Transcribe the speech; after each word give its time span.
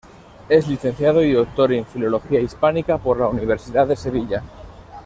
Es 0.49 0.67
Licenciado 0.67 1.21
y 1.23 1.31
Doctor 1.31 1.71
en 1.73 1.85
Filología 1.85 2.39
Hispánica 2.39 2.97
por 2.97 3.19
la 3.19 3.27
Universidad 3.27 3.85
de 3.85 3.95
Sevilla. 3.95 4.41